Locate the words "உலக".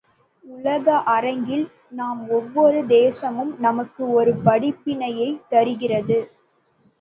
0.45-0.85